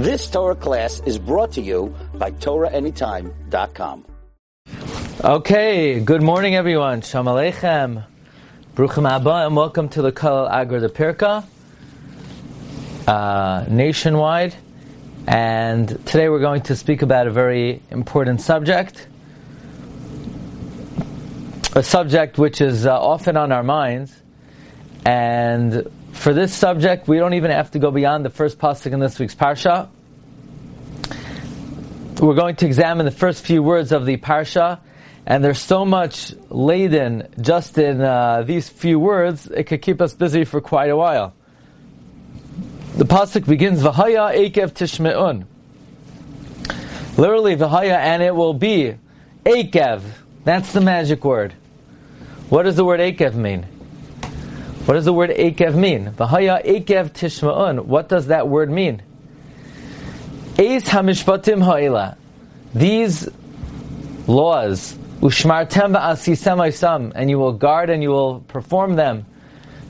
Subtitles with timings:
[0.00, 4.06] This Torah class is brought to you by TorahAnytime.com.
[5.22, 7.02] Okay, good morning everyone.
[7.02, 8.06] Shalom Aleichem.
[8.74, 11.44] Bruchim Abba and welcome to the Kol Agra de Pirka
[13.06, 14.54] uh, nationwide.
[15.26, 19.06] And today we're going to speak about a very important subject.
[21.74, 24.14] A subject which is uh, often on our minds.
[25.04, 29.00] And for this subject, we don't even have to go beyond the first pasuk in
[29.00, 29.88] this week's parsha.
[32.20, 34.80] We're going to examine the first few words of the parsha,
[35.24, 40.12] and there's so much laden just in uh, these few words, it could keep us
[40.12, 41.34] busy for quite a while.
[42.96, 45.46] The pasuk begins V'haya Ekev Tishme'un.
[47.16, 48.96] Literally V'haya, and it will be
[49.46, 50.02] Ekev.
[50.44, 51.54] That's the magic word.
[52.50, 53.66] What does the word Ekev mean?
[54.86, 56.12] What does the word Ekev mean?
[56.12, 57.84] V'haya Ekev tishma'un.
[57.84, 59.02] What does that word mean?
[60.58, 62.16] Eis Hamishpatim Ha'ila.
[62.74, 63.28] These
[64.26, 69.26] laws, Ushmartem v'asisem Aisam, and you will guard and you will perform them.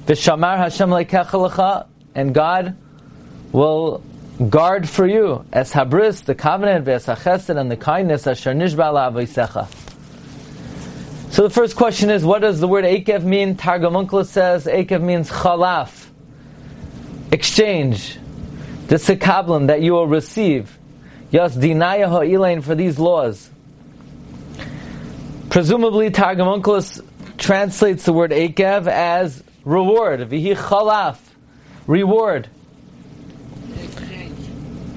[0.06, 2.76] V'shamar Hashem lekecha and God
[3.52, 4.02] will
[4.48, 9.79] guard for you as habris, the covenant, chesed, and the kindness, asher nishba la'avoisecha.
[11.30, 13.56] So the first question is, what does the word Akev mean?
[13.56, 16.08] Targum Onkelos says Akev means chalaf,
[17.30, 18.18] exchange,
[18.88, 20.76] the sekablim that you will receive.
[21.30, 23.48] Yas dinaya ha'ilain for these laws.
[25.50, 27.00] Presumably, Targum Onkelos
[27.38, 31.16] translates the word Akev as reward, vihi chalaf,
[31.86, 32.48] reward.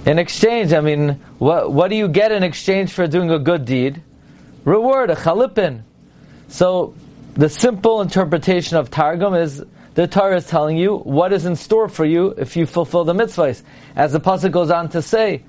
[0.07, 3.65] In exchange, I mean, what, what do you get in exchange for doing a good
[3.65, 4.01] deed?
[4.65, 5.83] Reward, a chalipin.
[6.49, 6.93] So,
[7.33, 9.63] the simple interpretation of Targum is
[9.95, 13.13] the Torah is telling you what is in store for you if you fulfill the
[13.13, 13.61] mitzvahs.
[13.95, 15.43] As the pasuk goes on to say,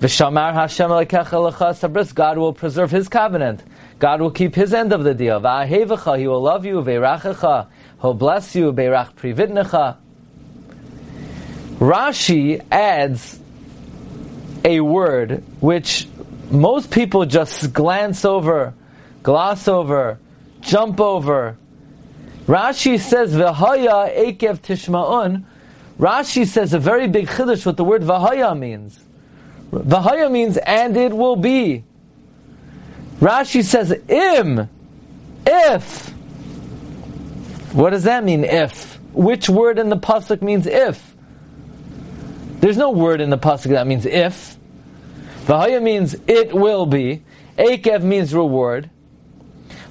[0.00, 3.62] "V'shamar Hashem sabris." God will preserve His covenant.
[3.98, 5.40] God will keep His end of the deal.
[5.40, 6.82] Va'ahevecha, He will love you.
[6.82, 7.66] Ve'rachecha,
[8.00, 8.72] He'll bless you.
[8.72, 9.96] Ve'rach privitnecha.
[11.78, 13.38] Rashi adds
[14.64, 16.08] a word which
[16.50, 18.74] most people just glance over,
[19.22, 20.18] gloss over,
[20.68, 21.56] jump over.
[22.46, 25.44] Rashi says v'haya ekev tishma'un.
[25.98, 29.00] Rashi says a very big chiddush what the word v'haya means.
[29.72, 31.84] V'haya means and it will be.
[33.20, 34.68] Rashi says im,
[35.46, 36.08] if.
[37.72, 38.44] What does that mean?
[38.44, 38.98] If.
[39.12, 41.14] Which word in the pasuk means if?
[42.60, 44.56] There's no word in the pasuk that means if.
[45.46, 47.22] V'haya means it will be.
[47.58, 48.90] Ekev means reward.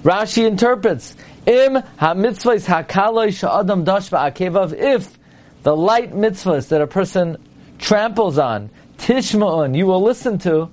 [0.07, 5.19] Rashi interprets im ha-mitzvahs hakaloi sha'adam dash ba'akevav if
[5.63, 7.35] the light mitzvahs that a person
[7.78, 8.69] tramples on
[9.00, 10.69] tishma'un you will listen to.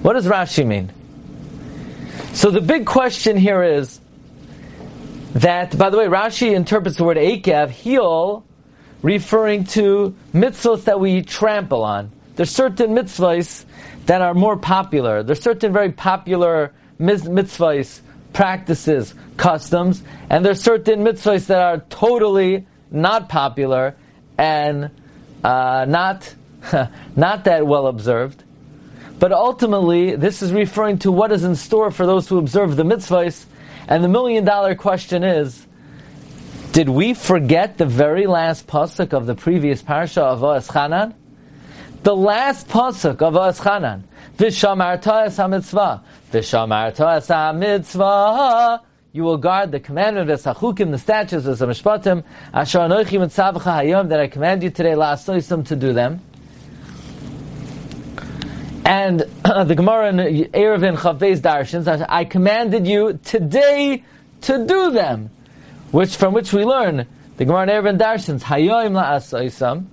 [0.00, 0.90] What does Rashi mean?
[2.32, 4.00] So the big question here is
[5.34, 8.46] that, by the way, Rashi interprets the word Akev, heel,
[9.02, 12.12] referring to mitzvahs that we trample on.
[12.36, 13.66] There's certain mitzvahs
[14.08, 15.22] that are more popular.
[15.22, 18.00] There's certain very popular mitzvahs,
[18.32, 23.94] practices, customs, and there's certain mitzvahs that are totally not popular
[24.38, 24.90] and
[25.44, 26.34] uh, not
[27.16, 28.42] not that well observed.
[29.18, 32.84] But ultimately, this is referring to what is in store for those who observe the
[32.84, 33.44] mitzvahs.
[33.88, 35.66] And the million dollar question is,
[36.72, 41.14] did we forget the very last pasuk of the previous parsha of Va'eschanan?
[42.02, 44.04] The last pasuk of Va'eschanan.
[44.36, 46.02] Vishamarta es ha-mitzvah.
[46.30, 48.82] Vishamarta es ha-mitzvah.
[49.12, 52.22] You will guard the commandment of Esachukim, the statutes of Mishpatim,
[52.54, 56.20] Asher anoichi mitzavcha hayom, that I command you today, la'asoisim, to do them.
[58.84, 60.16] And the Gemara in
[60.52, 64.04] Eruvin Chavez Darshins, I commanded you today
[64.42, 65.30] to do them.
[65.90, 69.86] Which, from which we learn, the Gemara in Eruvin Darshins, Hayoim la'asoisam.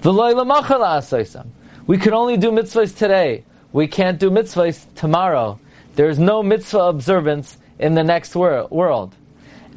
[0.00, 3.44] We can only do mitzvahs today.
[3.72, 5.58] We can't do mitzvahs tomorrow.
[5.96, 9.14] There is no mitzvah observance in the next wor- world.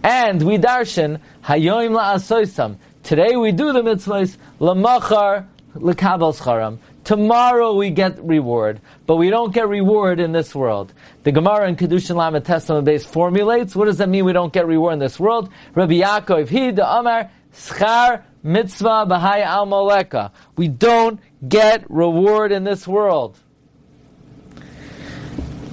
[0.04, 2.78] And we darshan, Hayoim la'asoisam.
[3.02, 6.78] Today we do the mitzvahs, la'machar scharam.
[7.04, 10.94] Tomorrow we get reward, but we don't get reward in this world.
[11.24, 14.54] The Gemara in Kedushin Lamed Tes amud beis formulates, what does that mean we don't
[14.54, 15.50] get reward in this world?
[15.74, 20.32] Rabbi Yaakov, he, the Amar, schar mitzvah b'haya al moleka.
[20.56, 23.38] We don't get reward in this world.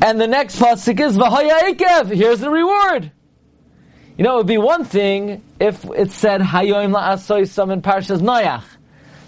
[0.01, 2.15] And the next pasuk is v'haya ikev.
[2.15, 3.11] Here's the reward.
[4.17, 8.21] You know, it would be one thing if it said hayoim la'asoy some in Parshas
[8.21, 8.65] Noach.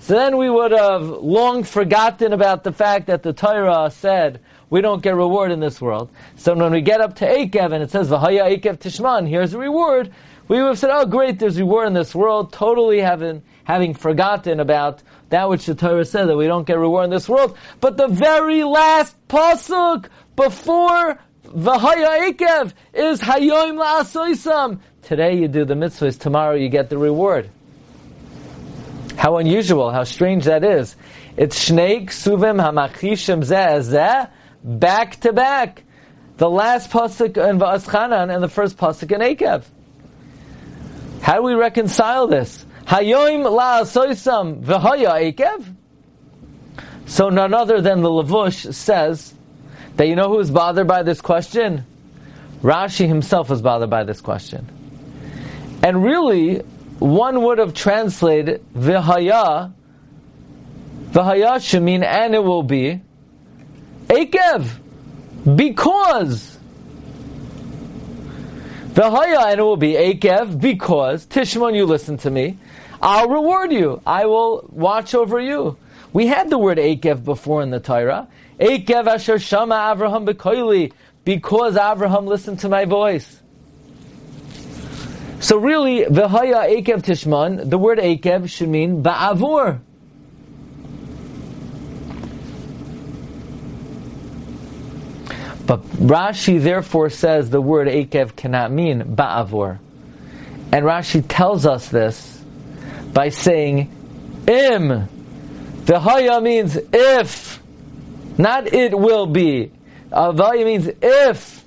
[0.01, 4.81] So then we would have long forgotten about the fact that the Torah said we
[4.81, 6.11] don't get reward in this world.
[6.37, 9.59] So when we get up to Akev and it says Vahaya Akev Tishman, here's the
[9.59, 10.13] reward,
[10.51, 14.59] we would have said, oh great, there's reward in this world, totally having, having forgotten
[14.59, 17.57] about that which the Torah said that we don't get reward in this world.
[17.81, 24.81] But the very last pasuk before Vahaya Akev is Hayoim La'asoisam.
[25.03, 27.49] Today you do the mitzvahs, tomorrow you get the reward.
[29.17, 30.97] How unusual, how strange that is.
[31.37, 34.29] It's Shnei Ksuvim Hamachishim Zeh Zeh,
[34.65, 35.85] back to back.
[36.39, 39.63] The last pasuk in Va'eschanan and the first pasuk in Akev.
[41.23, 42.65] How do we reconcile this?
[42.87, 45.75] Hayoim la'asoisam v'haya Akev?
[47.07, 49.35] So none other than the Lavush says
[49.97, 51.85] that you know who is bothered by this question?
[52.63, 54.69] Rashi himself was bothered by this question.
[55.83, 56.59] And really,
[56.99, 59.73] one would have translated v'haya,
[61.11, 63.01] v'haya should mean and it will be,
[64.09, 64.69] Akev,
[65.57, 66.50] because.
[68.93, 72.59] V'haya, and it will be Akev, because, Tishmon, you listen to me,
[73.01, 74.03] I'll reward you.
[74.05, 75.77] I will watch over you.
[76.13, 78.27] We had the word Akev before in the Torah.
[78.59, 80.93] Akev asher shama Avraham bekoili,
[81.25, 83.41] because Avraham listened to my voice.
[85.39, 89.81] So really, v'haya Akev Tishman, the word Akev should mean ba'avur.
[95.71, 99.79] But Rashi therefore says the word Akev cannot mean Ba'avur.
[100.73, 102.43] And Rashi tells us this
[103.13, 103.89] by saying
[104.49, 105.09] Im.
[105.85, 107.63] The Haya means if.
[108.37, 109.71] Not it will be.
[110.11, 111.65] Avaya means if.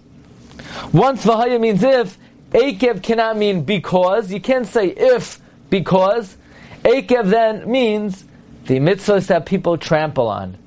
[0.92, 2.18] Once Vahaya means if,
[2.52, 4.34] Akev cannot mean because.
[4.34, 5.40] You can't say if
[5.70, 6.36] because.
[6.84, 8.22] Akev then means
[8.66, 10.58] the mitzvahs that people trample on.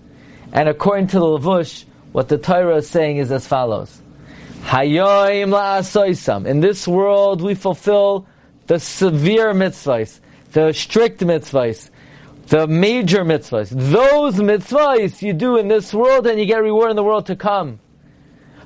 [0.55, 1.85] And according to the Lavush,
[2.17, 4.01] what the Torah is saying is as follows.
[4.63, 6.47] Hayoim la'asoisam.
[6.47, 8.27] In this world, we fulfill
[8.69, 10.21] the severe mitzvahs,
[10.53, 11.91] the strict mitzvahs,
[12.47, 13.69] the major mitzvahs.
[13.69, 17.37] Those mitzvahs you do in this world and you get reward in the world to
[17.37, 17.81] come.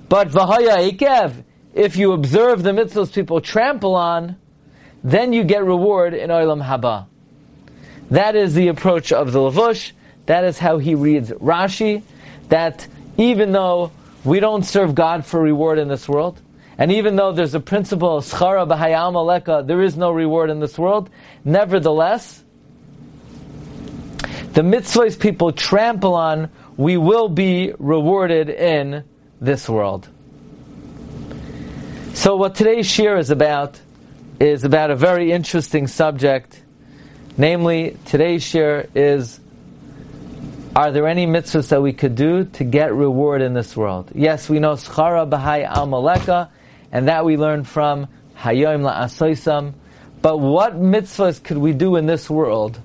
[0.09, 1.43] But v'haya ikev,
[1.75, 4.37] if you observe the mitzvahs people trample on,
[5.03, 7.07] then you get reward in Olam Haba.
[8.13, 9.91] That is the approach of the Lavush.
[10.27, 12.05] That is how he reads Rashi.
[12.49, 12.87] That
[13.21, 13.93] even though
[14.25, 16.41] we don't serve God for reward in this world,
[16.79, 20.79] and even though there's a principle schara b'hayam aleka, there is no reward in this
[20.79, 21.11] world,
[21.45, 22.43] nevertheless,
[24.55, 29.05] the mitzvahs people trample on, we will be rewarded in
[29.39, 30.09] this world.
[32.15, 33.79] So what today's shir is about
[34.41, 36.63] is about a very interesting subject.
[37.37, 39.39] Namely, today's shir is
[40.77, 44.11] are there any mitzvahs that we could do to get reward in this world?
[44.15, 46.51] Yes, we know schara b'hai al
[46.93, 48.07] and that we learn from
[48.37, 49.75] hayoim la'asoisam.
[50.23, 52.81] But what mitzvahs could we do in this world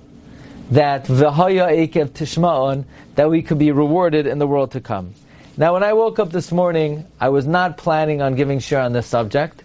[0.72, 2.84] that v'haya ekev tishma'on
[3.14, 5.14] that we could be rewarded in the world to come?
[5.56, 8.92] Now, when I woke up this morning, I was not planning on giving share on
[8.92, 9.62] this subject,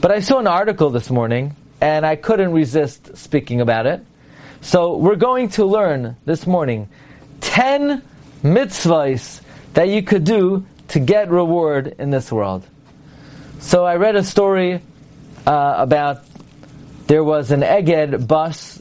[0.00, 4.04] but I saw an article this morning, and I couldn't resist speaking about it.
[4.62, 6.88] So we're going to learn this morning
[7.40, 8.02] 10
[8.42, 9.40] mitzvahs
[9.74, 12.66] that you could do to get reward in this world.
[13.60, 14.80] So I read a story
[15.46, 16.24] uh, about
[17.06, 18.76] there was an Eged bus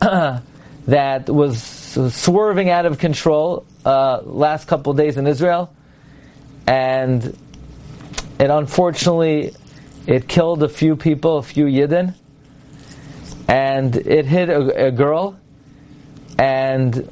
[0.86, 5.72] that, was swerving out of control uh, last couple days in Israel,
[6.66, 7.24] and
[8.38, 9.54] it unfortunately
[10.06, 12.14] it killed a few people, a few Yidden,
[13.48, 15.38] and it hit a, a girl,
[16.38, 17.08] and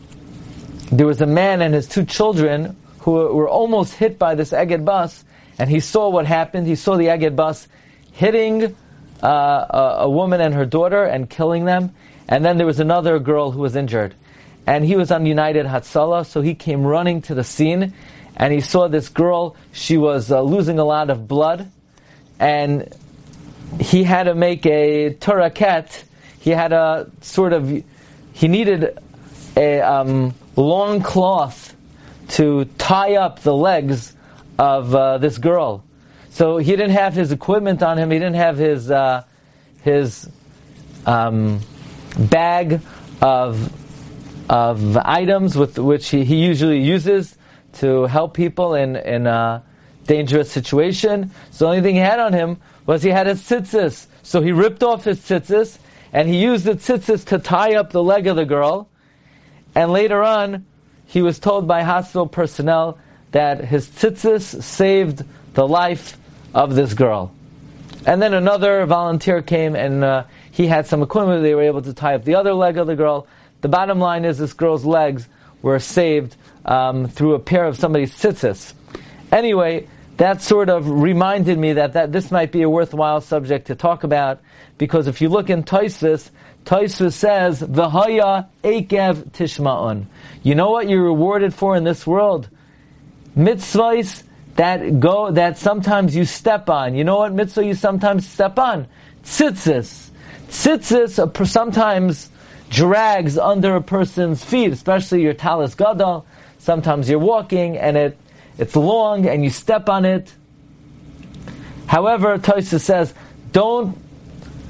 [0.90, 4.84] there was a man and his two children who were almost hit by this Eged
[4.84, 5.24] bus,
[5.58, 6.66] and he saw what happened.
[6.66, 7.68] He saw the Eged bus
[8.12, 8.76] hitting
[9.22, 11.94] uh, a, a, woman and her daughter and killing them.
[12.28, 14.14] And then there was another girl who was injured.
[14.66, 17.94] And he was on United Hatzalah, so he came running to the scene,
[18.36, 19.56] and he saw this girl.
[19.72, 21.70] She was uh, losing a lot of blood,
[22.40, 22.92] and
[23.80, 26.04] he had to make a tourniquet.
[26.40, 27.84] He had a sort of,
[28.32, 28.98] he needed
[29.56, 31.76] a um, long cloth
[32.28, 34.14] to tie up the legs
[34.58, 35.84] of uh, this girl.
[36.30, 38.10] So he didn't have his equipment on him.
[38.10, 39.24] He didn't have his uh,
[39.82, 40.28] his
[41.04, 41.60] um,
[42.18, 42.80] bag
[43.22, 43.72] of
[44.48, 47.36] of items with which he, he usually uses
[47.74, 49.62] to help people in in a
[50.06, 51.30] dangerous situation.
[51.50, 54.06] So the only thing he had on him was he had his tzitzis.
[54.22, 55.78] So he ripped off his tzitzis
[56.12, 58.88] and he used the tzitzis to tie up the leg of the girl
[59.76, 60.64] and later on,
[61.04, 62.98] he was told by hospital personnel
[63.32, 66.16] that his tzitzis saved the life
[66.54, 67.32] of this girl.
[68.06, 71.42] And then another volunteer came and uh, he had some equipment.
[71.42, 73.26] They were able to tie up the other leg of the girl.
[73.60, 75.28] The bottom line is this girl's legs
[75.60, 78.72] were saved um, through a pair of somebody's tzitzis.
[79.30, 83.74] Anyway, that sort of reminded me that, that this might be a worthwhile subject to
[83.74, 84.40] talk about
[84.78, 86.30] because if you look in Toisvis,
[86.66, 90.06] Toisvis says, "V'haya ekev tishma'un."
[90.42, 92.48] You know what you're rewarded for in this world?
[93.36, 94.24] Mitzvahs
[94.56, 96.94] that go that sometimes you step on.
[96.94, 98.86] You know what mitzvah you sometimes step on?
[99.22, 100.10] Tzitzis.
[100.48, 102.30] Tzitzis sometimes
[102.68, 106.26] drags under a person's feet, especially your talis gadol.
[106.58, 108.18] Sometimes you're walking and it
[108.58, 110.34] it's long and you step on it.
[111.86, 113.14] However, Tosa says,
[113.52, 113.96] don't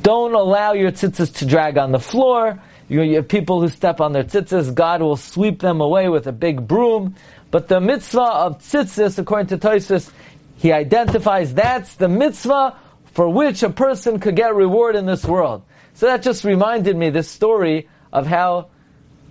[0.06, 2.62] don't allow your tzitzis to drag on the floor.
[2.88, 4.72] You, you have people who step on their tzitzis.
[4.72, 7.16] God will sweep them away with a big broom.
[7.50, 10.12] But the mitzvah of tzitzis, according to Tosus,
[10.58, 12.76] he identifies that's the mitzvah
[13.14, 15.64] for which a person could get reward in this world.
[15.94, 18.68] So that just reminded me this story of how,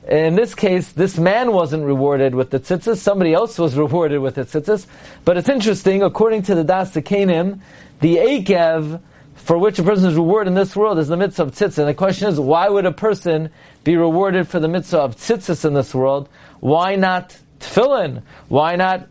[0.06, 4.36] in this case, this man wasn't rewarded with the tzitzis, somebody else was rewarded with
[4.36, 4.88] the tzitzis.
[5.24, 7.62] But it's interesting, according to the Daas Zekeinim,
[8.02, 9.00] the Akev,
[9.46, 11.78] for which a person is rewarded in this world is the mitzvah of tzitzis.
[11.78, 13.52] And the question is, why would a person
[13.84, 16.28] be rewarded for the mitzvah of tzitzis in this world?
[16.62, 18.24] Why not tefillin?
[18.48, 19.08] Why not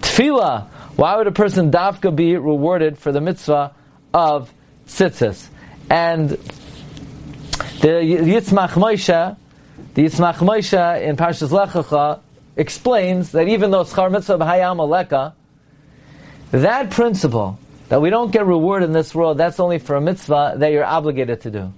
[0.00, 0.66] tefillah?
[0.96, 3.74] Why would a person dafka be rewarded for the mitzvah
[4.12, 4.52] of
[4.88, 5.48] tzitzis?
[5.88, 9.36] And the Yismach Moshe,
[9.94, 12.20] the Yismach Moshe in Parshas Lech Lecha
[12.56, 15.32] explains that even though schar mitzvah b'hayam aleka,
[16.50, 20.54] that principle that we don't get reward in this world, that's only for a mitzvah
[20.56, 21.72] that you're obligated to do.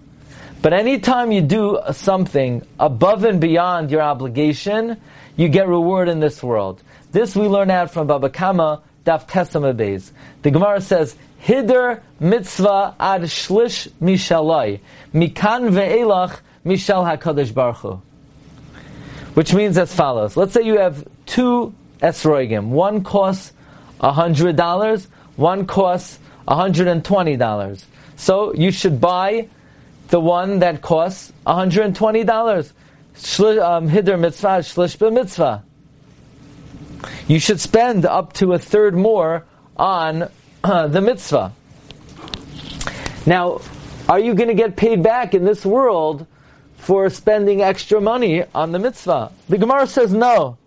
[0.62, 4.96] But anytime you do something above and beyond your obligation,
[5.36, 6.82] you get reward in this world.
[7.12, 10.10] This we learn out from Baba Kama, Daf Tesama
[10.42, 11.14] The Gemara says,
[11.46, 14.80] Hider mitzvah ad shlish mishalai,
[15.14, 18.02] mikan ve'elach mishal HaKadosh Baruch Hu.
[19.34, 20.36] Which means as follows.
[20.36, 22.68] Let's say you have two esroigim.
[22.68, 23.52] One costs
[24.00, 25.06] $100,
[25.36, 27.84] one costs $120.
[28.16, 29.48] So you should buy
[30.08, 32.72] the one that costs $120.
[33.60, 35.64] Um, Hider mitzvah, shlish mitzvah.
[37.28, 40.28] You should spend up to a third more on
[40.64, 41.52] uh, the mitzvah.
[43.26, 43.60] Now,
[44.08, 46.26] are you going to get paid back in this world
[46.76, 49.32] for spending extra money on the mitzvah?
[49.48, 50.58] The Gemara says no.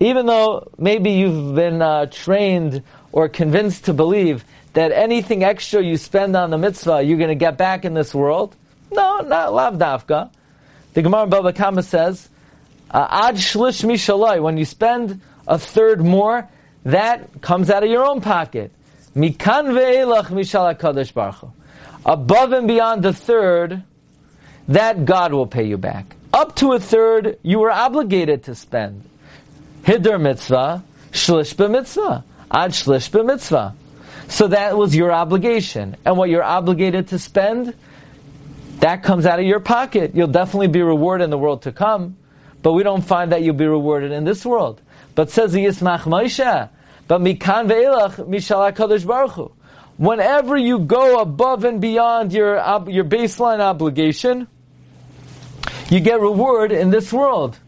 [0.00, 2.82] Even though maybe you've been uh, trained
[3.12, 7.34] or convinced to believe that anything extra you spend on the mitzvah, you're going to
[7.34, 8.56] get back in this world.
[8.90, 10.30] No, not lav dafka.
[10.94, 12.28] The Gemara Baba Kama says,
[12.90, 16.48] uh, ad shlish mishaloi, when you spend a third more,
[16.84, 18.72] that comes out of your own pocket.
[19.14, 21.52] Mikan ve'elach mishal HaKadosh Baruch
[22.04, 23.84] Above and beyond the third,
[24.68, 26.16] that God will pay you back.
[26.32, 29.08] Up to a third, you were obligated to spend.
[29.86, 33.74] Hider mitzvah, shlish mitzvah, ad shlish mitzvah.
[34.28, 35.96] So that was your obligation.
[36.04, 37.74] And what you're obligated to spend,
[38.78, 40.12] that comes out of your pocket.
[40.14, 42.16] You'll definitely be rewarded in the world to come,
[42.62, 44.80] but we don't find that you'll be rewarded in this world.
[45.14, 46.68] But says the Yismach Moshe,
[47.08, 49.52] but mikan ve'elach mishal HaKadosh Baruch Hu.
[49.98, 52.56] Whenever you go above and beyond your,
[52.88, 54.48] your baseline obligation,
[55.90, 57.58] you get reward in this world.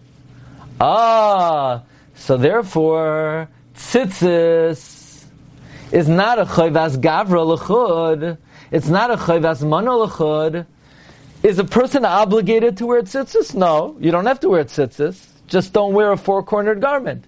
[0.80, 1.82] Ah,
[2.14, 5.24] so therefore, tzitzis
[5.92, 8.38] is not a chayvas gavra lechud.
[8.70, 10.66] It's not a chayvas mana lechud.
[11.42, 13.54] Is a person obligated to wear tzitzis?
[13.54, 15.26] No, you don't have to wear tzitzis.
[15.46, 17.26] Just don't wear a four-cornered garment.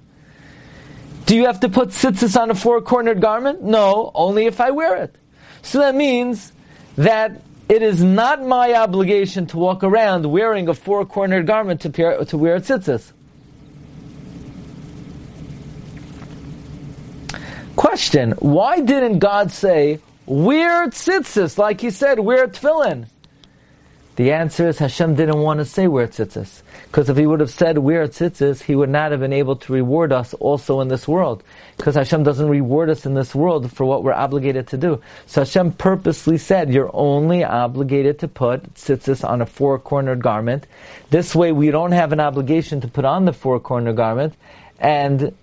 [1.26, 3.62] Do you have to put tzitzis on a four-cornered garment?
[3.62, 5.14] No, only if I wear it.
[5.62, 6.52] So that means
[6.96, 11.90] that it is not my obligation to walk around wearing a four-cornered garment to,
[12.24, 13.12] to wear tzitzis.
[17.86, 23.06] Question, why didn't God say, wear tzitzis, like he said, wear tefillin?
[24.16, 26.62] The answer is Hashem didn't want to say we're tzitzis.
[26.86, 29.72] Because if he would have said we're tzitzis, he would not have been able to
[29.72, 31.44] reward us also in this world.
[31.76, 35.00] Because Hashem doesn't reward us in this world for what we're obligated to do.
[35.26, 40.66] So Hashem purposely said, you're only obligated to put tzitzis on a four-cornered garment.
[41.10, 44.34] This way we don't have an obligation to put on the four-cornered garment.
[44.80, 45.36] And,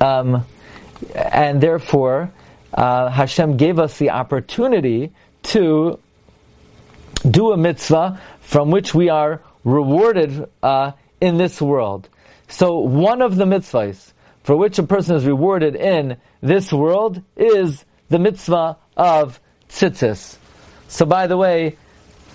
[0.00, 0.44] um,
[1.14, 2.32] and therefore,
[2.74, 5.12] uh, Hashem gave us the opportunity
[5.44, 5.98] to
[7.28, 12.08] do a mitzvah from which we are rewarded uh, in this world.
[12.48, 17.84] So one of the mitzvahs for which a person is rewarded in this world is
[18.08, 20.36] the mitzvah of tzitzis.
[20.88, 21.76] So by the way,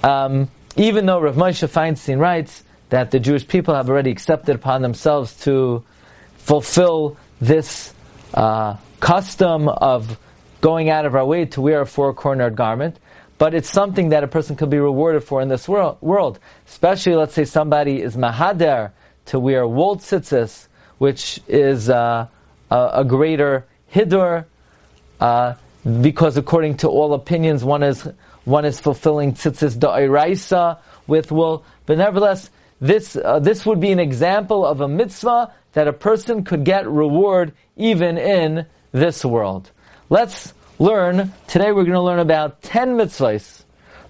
[0.03, 4.81] um, even though Rav Moshe Feinstein writes that the Jewish people have already accepted upon
[4.81, 5.83] themselves to
[6.37, 7.93] fulfill this
[8.33, 10.19] uh, custom of
[10.61, 12.97] going out of our way to wear a four-cornered garment,
[13.37, 15.97] but it's something that a person could be rewarded for in this world.
[16.01, 16.39] world.
[16.67, 18.91] Especially, let's say somebody is mahader
[19.25, 22.27] to wear wool tzitzis, which is uh,
[22.71, 24.45] a, a, greater hidur,
[25.19, 25.53] uh,
[26.01, 28.07] because according to all opinions, one is
[28.45, 30.77] one is fulfilling tzitzis da'iraisa
[31.07, 31.63] with wool.
[31.85, 32.49] But nevertheless,
[32.79, 36.87] this uh, this would be an example of a mitzvah that a person could get
[36.87, 39.69] reward even in this world.
[40.09, 41.71] Let's learn today.
[41.71, 43.63] We're going to learn about ten mitzvahs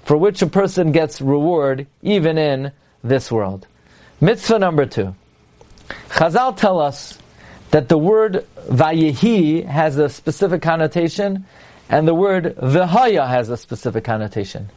[0.04, 2.72] for which a person gets reward even in
[3.04, 3.68] this world.
[4.22, 5.16] Mitzvah number two.
[6.10, 7.18] Chazal tell us
[7.72, 11.46] that the word vayehi has a specific connotation
[11.90, 14.70] and the word vihaya has a specific connotation.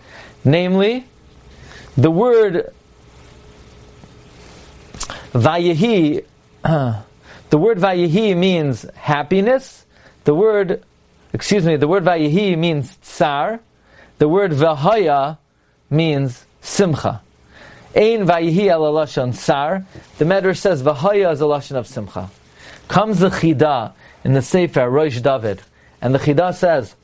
[0.43, 1.07] Namely,
[1.97, 2.73] the word
[5.33, 6.25] vayehi,
[6.63, 9.85] the word vayehi means happiness.
[10.25, 10.83] The word,
[11.33, 13.61] excuse me, the word vayehi means tsar.
[14.19, 15.39] The word vihaya
[15.91, 17.23] means simcha.
[17.95, 19.87] Ein vayihi al lashon sar.
[20.19, 22.31] The Medrash says v'haya is a lashon of simcha.
[22.89, 23.93] Comes the chida
[24.25, 25.63] in the Sefer Rosh David,
[26.01, 26.95] and the chida says,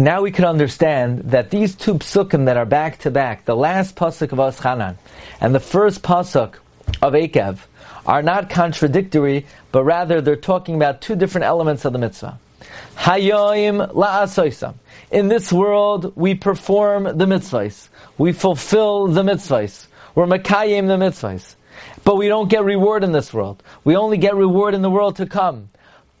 [0.00, 3.96] now we can understand that these two psukim that are back to back, the last
[3.96, 4.96] pasuk of Aschanan
[5.40, 6.54] and the first pasuk
[7.02, 7.58] of Akev
[8.06, 12.38] are not contradictory, but rather they're talking about two different elements of the mitzvah.
[12.96, 14.74] Hayoim la'asoisam.
[15.10, 17.88] In this world, we perform the mitzvahs.
[18.18, 19.86] We fulfill the mitzvahs.
[20.14, 21.54] We're makayim the mitzvahs.
[22.04, 23.62] But we don't get reward in this world.
[23.84, 25.68] We only get reward in the world to come.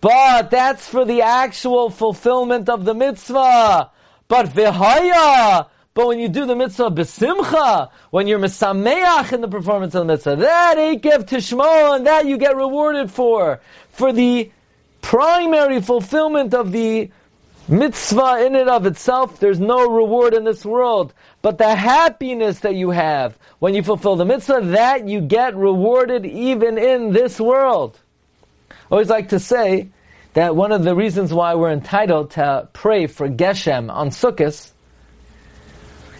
[0.00, 3.90] But that's for the actual fulfillment of the mitzvah.
[4.28, 9.94] But vihaya, but when you do the mitzvah besimcha, when you're misameach in the performance
[9.94, 13.60] of the mitzvah, that ekev tishma, and that you get rewarded for.
[13.90, 14.50] For the
[15.02, 17.10] primary fulfillment of the
[17.68, 21.12] mitzvah in and of itself, there's no reward in this world.
[21.42, 26.24] But the happiness that you have when you fulfill the mitzvah, that you get rewarded
[26.24, 27.98] even in this world.
[28.70, 29.88] I always like to say
[30.34, 34.70] that one of the reasons why we're entitled to pray for Geshem on Sukkot,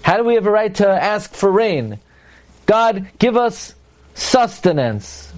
[0.02, 1.98] how do we have a right to ask for rain?
[2.66, 3.74] God, give us
[4.14, 5.32] sustenance.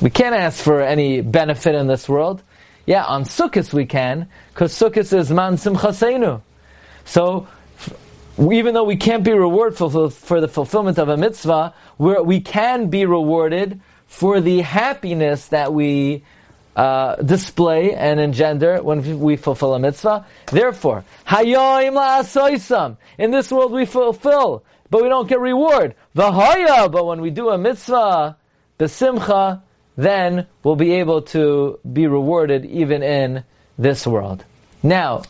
[0.00, 2.42] We can't ask for any benefit in this world.
[2.84, 6.42] Yeah, on Sukkot we can, because Sukkot is man simchaseinu.
[7.04, 7.48] So,
[8.38, 12.90] even though we can't be rewarded for, for the fulfillment of a mitzvah, we can
[12.90, 16.22] be rewarded for the happiness that we
[16.76, 20.26] uh, display and engender when we fulfill a mitzvah.
[20.52, 22.98] Therefore, hayoim la'asoisam.
[23.18, 25.94] In this world we fulfill, but we don't get reward.
[26.14, 28.36] V'haya, but when we do a mitzvah,
[28.78, 29.62] besimcha,
[29.96, 33.42] then we'll be able to be rewarded even in
[33.78, 34.44] this world.
[34.82, 35.22] Now,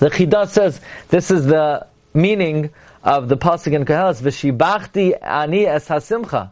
[0.00, 2.70] the Chidah says this is the meaning
[3.04, 6.50] of the pasuk in Koheles, "V'shibachti ani es hasimcha."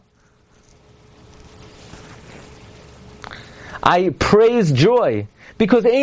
[3.83, 5.27] I praise joy
[5.59, 5.83] because.
[5.83, 5.93] Because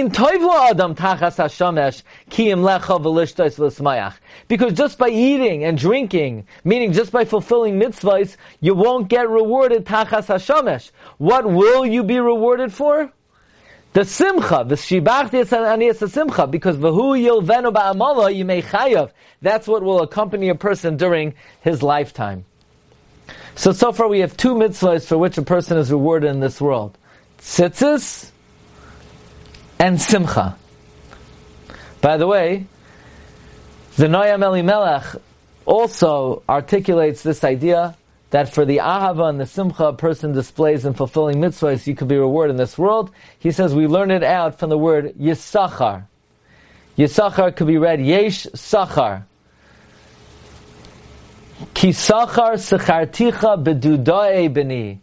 [4.72, 10.26] just by eating and drinking, meaning just by fulfilling mitzvahs, you won't get rewarded tachas
[10.26, 10.90] hashamesh.
[11.16, 13.10] What will you be rewarded for?
[13.94, 19.10] The simcha, the shibachti aniyas simcha, because v'hu yilvenu ba'amala yimei chayav.
[19.40, 22.44] That's what will accompany a person during his lifetime.
[23.54, 26.60] So, so far we have two mitzvahs for which a person is rewarded in this
[26.60, 26.98] world.
[27.46, 28.30] Tzitzis
[29.78, 30.58] and Simcha.
[32.00, 32.66] By the way,
[33.96, 35.22] the Noam Elimelech
[35.64, 37.96] also articulates this idea
[38.30, 42.08] that for the ahava and the simcha a person displays in fulfilling mitzvahs, you could
[42.08, 43.12] be rewarded in this world.
[43.38, 46.06] He says we learn it out from the word yisachar.
[46.98, 49.22] Yisachar could be read yesh sachar.
[51.74, 55.00] Kisachar secharticha bedudae beni.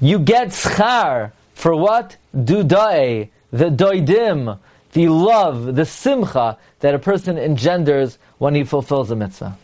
[0.00, 2.16] You get schar for what?
[2.34, 4.58] Dudae, the doidim,
[4.92, 9.58] the love, the simcha that a person engenders when he fulfills a mitzvah.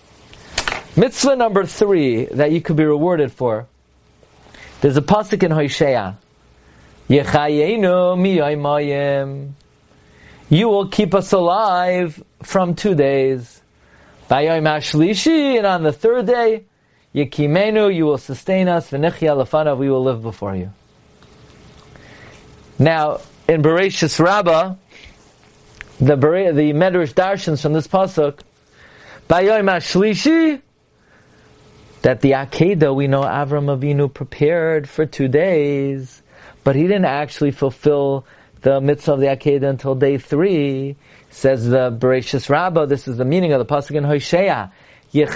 [0.94, 3.66] Mitzvah number three that you could be rewarded for.
[4.82, 6.18] There's a pasuk in Hosea.
[7.09, 8.16] Yechayenu.
[10.48, 13.62] You will keep us alive from two days.
[14.28, 16.64] Vayom Hashlishi, and on the third day,
[17.14, 20.70] Yekimenu, you will sustain us, V'nichya lefanav, we will live before you.
[22.78, 24.74] Now, in Bereshis Rabbah,
[25.98, 28.40] the, the Medrash Darshans from this pasuk,
[29.28, 30.60] Hashlishi,
[32.02, 36.22] that the Akedah, we know Avram Avinu prepared for two days,
[36.64, 38.26] but he didn't actually fulfill
[38.60, 40.96] the mitzvah of the Akedah until day three.
[41.30, 44.70] Says the Bereshis Rabbah, this is the meaning of the pasuk in Hosea.
[45.12, 45.26] You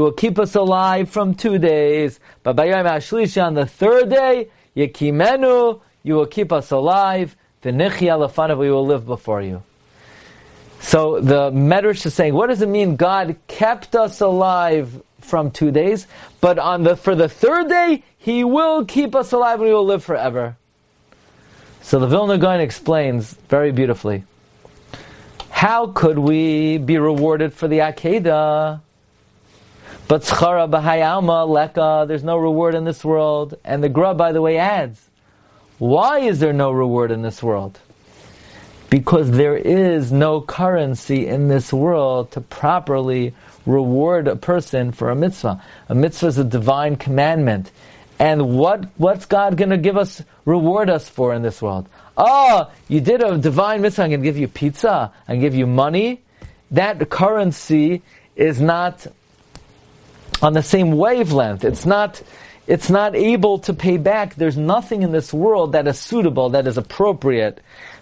[0.00, 6.26] will keep us alive from two days, but on the third day, Yekimenu, you will
[6.26, 7.36] keep us alive.
[7.62, 9.62] V'nichya lefanav, we will live before you.
[10.80, 12.96] So the Medrash is saying, what does it mean?
[12.96, 16.08] God kept us alive from two days,
[16.40, 19.86] but on the for the third day, He will keep us alive and we will
[19.86, 20.56] live forever.
[21.82, 24.24] So the Vilna Gaon explains very beautifully.
[25.50, 28.80] How could we be rewarded for the Akedah?
[30.08, 33.54] But Tzchara B'hayalma Leka, there's no reward in this world.
[33.64, 35.08] And the Gra, by the way, adds,
[35.78, 37.78] why is there no reward in this world?
[38.90, 43.34] Because there is no currency in this world to properly
[43.64, 45.62] reward a person for a mitzvah.
[45.88, 47.70] A mitzvah is a divine commandment.
[48.18, 51.88] And what, what's God going to give us, reward us for in this world?
[52.16, 55.66] Oh, you did a divine mitzvah, I'm to give you pizza, I'm to give you
[55.66, 56.20] money.
[56.70, 58.02] That currency
[58.36, 59.06] is not
[60.42, 61.64] on the same wavelength.
[61.64, 62.20] It's not,
[62.66, 64.34] it's not able to pay back.
[64.34, 67.60] There's nothing in this world that is suitable, that is appropriate,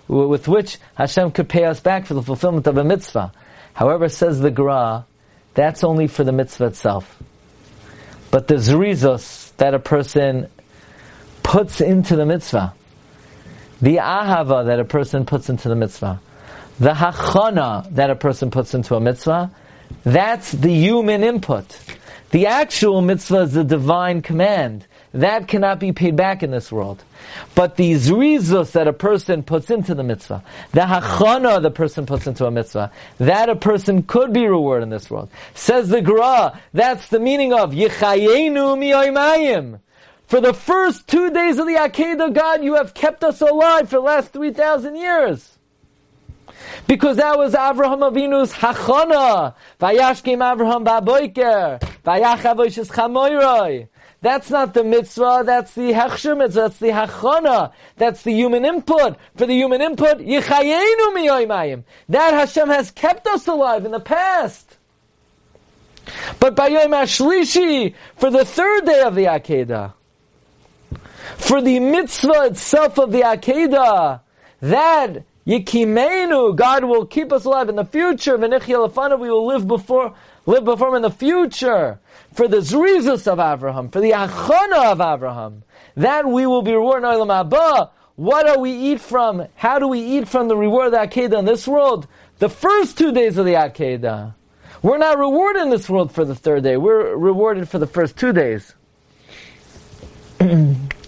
[0.09, 3.33] with which Hashem could pay us back for the fulfillment of a mitzvah.
[3.75, 5.07] However, says the Gra,
[5.55, 7.23] that's only for the mitzvah itself.
[8.31, 10.49] But the zrizos, that a person
[11.43, 12.73] puts into the mitzvah,
[13.83, 16.21] the ahava that a person puts into the mitzvah,
[16.79, 19.51] the hachana that a person puts into a mitzvah,
[20.05, 21.67] that's the human input.
[22.31, 24.87] The actual mitzvah is a divine command.
[25.13, 27.03] That cannot be paid back in this world.
[27.57, 32.29] But the zrizus that a person puts into the mitzvah, the hachana the person puts
[32.29, 35.29] into a mitzvah, that a person could be rewarded in this world.
[35.55, 39.81] Says the Gra, that's the meaning of yichayenu miyoymayim.
[40.29, 43.97] For the first two days of the Akedah, God, you have kept us alive for
[43.97, 45.59] the last 3,000 years.
[46.87, 49.55] Because that was Avraham Avinu's hachana.
[49.81, 51.81] Vayashkim Avraham baboiker.
[54.23, 59.17] That's not the mitzvah, that's the hechsher mitzvah, that's the hachana, that's the human input.
[59.37, 61.85] For the human input, yichayenu miyoymayim.
[62.11, 64.77] That Hashem has kept us alive in the past.
[66.39, 69.93] But by Yom HaShlishi, for the third day of the Akedah,
[71.37, 74.21] for the mitzvah itself of the Akedah,
[74.61, 78.37] that Yikimenu, God will keep us alive in the future.
[78.37, 80.15] V'nichya we will live before,
[80.47, 81.99] live before Him in the future
[82.35, 85.63] for the zrizus of Abraham, for the achana of Abraham,
[85.97, 87.91] that we will be rewarded in Olam.
[88.17, 89.47] What do we eat from?
[89.55, 92.07] How do we eat from the reward of the Akedah in this world?
[92.39, 94.35] The first two days of the Akedah.
[94.83, 96.77] We're not rewarded in this world for the third day.
[96.77, 98.75] We're rewarded for the first two days.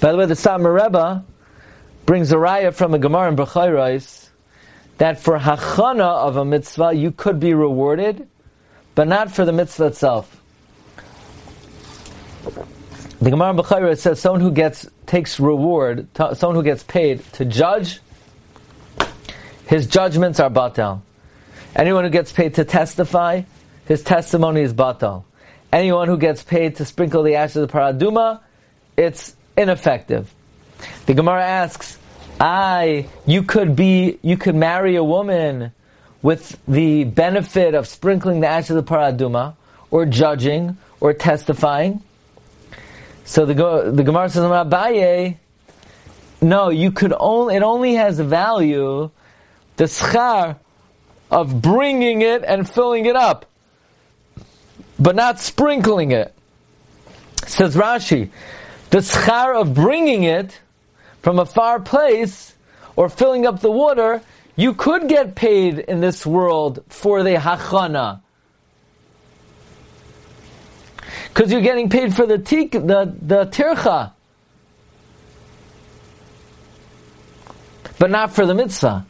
[0.00, 1.24] By the way, the Satmar Rebbe
[2.04, 4.28] brings a raya from a Gemara in Bechayrais
[4.98, 8.28] that for hachana of a mitzvah you could be rewarded,
[8.94, 10.40] but not for the mitzvah itself.
[13.20, 18.00] The Gemara B'chayra says someone who gets takes reward, someone who gets paid to judge,
[19.66, 21.00] his judgments are batal.
[21.74, 23.42] Anyone who gets paid to testify,
[23.86, 25.24] his testimony is batal.
[25.72, 28.40] Anyone who gets paid to sprinkle the ashes of the parah adumah,
[28.96, 30.32] it's ineffective.
[31.06, 31.98] The Gemara asks,
[32.40, 35.72] I, you could be, you could marry a woman
[36.22, 39.54] with the benefit of sprinkling the ashes of the parah adumah,
[39.90, 42.02] or judging, or testifying.
[43.24, 45.36] So the the Gemara says, Abaye,
[46.40, 49.10] no, you could only, it only has value,
[49.76, 50.56] the schar
[51.30, 53.46] of bringing it and filling it up,
[54.98, 56.34] but not sprinkling it.
[57.46, 58.30] Says Rashi,
[58.90, 60.60] the schar of bringing it
[61.22, 62.54] from a far place
[62.94, 64.22] or filling up the water,
[64.54, 68.20] you could get paid in this world for the hachana.
[71.28, 74.12] Because you're getting paid for the tik, the, the tircha.
[77.98, 79.06] But not for the mitzvah.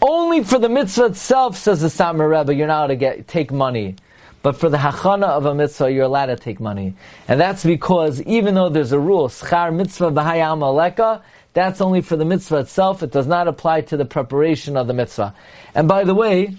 [0.00, 3.96] Only for the mitzvah itself, says the Satmar Rebbe, you're not to get, take money.
[4.42, 6.94] But for the hachana of a mitzvah, you're allowed to take money.
[7.28, 11.22] And that's because even though there's a rule, schar mitzvah b'hayam aleka,
[11.52, 13.02] that's only for the mitzvah itself.
[13.02, 15.34] It does not apply to the preparation of the mitzvah.
[15.74, 16.56] And by the way,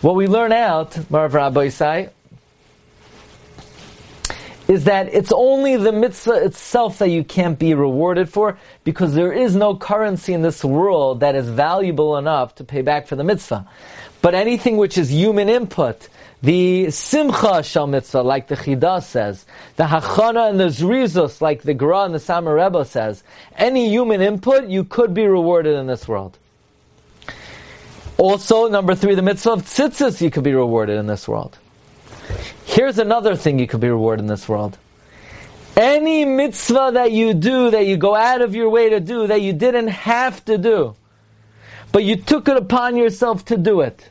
[0.00, 2.10] what we learn out, Marav Rabbi Isai,
[4.68, 9.32] is that it's only the mitzvah itself that you can't be rewarded for because there
[9.32, 13.24] is no currency in this world that is valuable enough to pay back for the
[13.24, 13.68] mitzvah.
[14.24, 16.08] But anything which is human input,
[16.40, 19.44] the simcha shal mitzvah, like the Chida says,
[19.76, 23.22] the hachana and the zrizus, like the Gra and the Satmar Rebbe says,
[23.54, 26.38] any human input, you could be rewarded in this world.
[28.16, 31.58] Also, number three, the mitzvah of tzitzis, you could be rewarded in this world.
[32.64, 34.78] Here's another thing you could be rewarded in this world.
[35.76, 39.42] Any mitzvah that you do, that you go out of your way to do, that
[39.42, 40.96] you didn't have to do,
[41.92, 44.08] but you took it upon yourself to do it,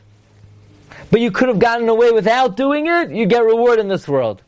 [1.14, 4.42] but you could have gotten away without doing it, you get reward in this world.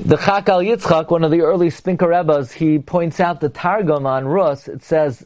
[0.00, 4.26] The Chakal Yitzchak, one of the early Spinker Rebbes, he points out the Targum on
[4.26, 4.66] Rus.
[4.66, 5.24] It says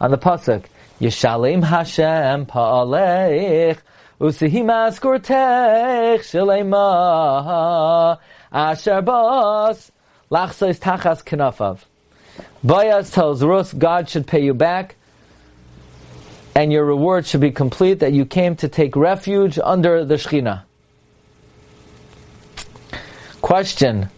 [0.00, 0.64] on the pasuk,
[1.02, 3.76] Yishalim Hashem Pa'alech
[4.18, 8.18] Usihi Maskurtech Shalema
[8.50, 9.92] Asher Bas
[10.30, 11.80] Lachsois Tachas Kinafav.
[12.64, 14.96] Bayaz tells Rus, God should pay you back,
[16.54, 20.62] and your reward should be complete, that you came to take refuge under the Shechina.
[23.40, 24.10] Question.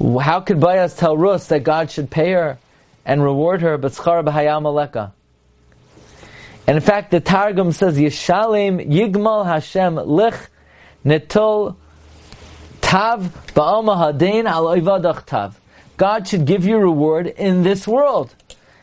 [0.00, 2.58] How could Bayaz tell Rus that God should pay her
[3.04, 5.12] and reward her, but schar aleka?
[6.66, 10.34] And in fact, the Targum says, Yishalim Yigmal Hashem Lich
[11.04, 11.76] Netol
[12.80, 15.60] Tav Ba'alma Hadin Al Tav.
[15.96, 18.34] God should give you reward in this world.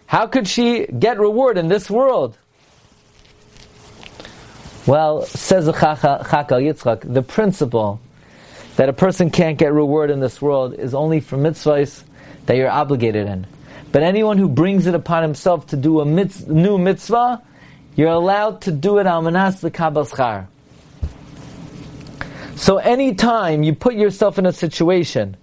[0.05, 2.37] How could she get reward in this world?
[4.85, 7.99] Well, says the Chakal Yitzchak, the principle
[8.75, 12.03] that a person can't get reward in this world is only for mitzvahs
[12.45, 13.45] that you're obligated in.
[13.91, 17.41] But anyone who brings it upon himself to do a mitz, new mitzvah,
[17.95, 20.47] you're allowed to do it al manas l'kabaschar.
[22.55, 25.37] So anytime you put yourself in a situation,